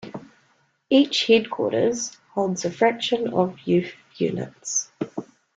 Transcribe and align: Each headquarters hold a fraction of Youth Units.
Each 0.89 1.27
headquarters 1.27 2.17
hold 2.31 2.65
a 2.65 2.71
fraction 2.71 3.35
of 3.35 3.59
Youth 3.67 3.93
Units. 4.15 4.91